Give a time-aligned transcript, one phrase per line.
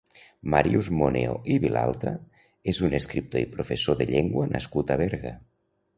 [0.53, 2.13] Màrius Moneo i Vilalta
[2.73, 5.35] és un escriptor i professor de llengua nascut a Berga.